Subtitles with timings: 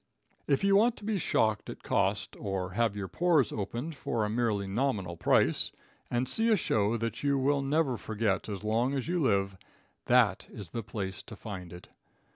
[0.47, 4.31] If you want to be shocked at cost, or have your pores opened for a
[4.31, 5.71] merely nominal price,
[6.09, 9.57] and see a show that you will never forget as long as you live,
[10.07, 11.89] that is the place to find it.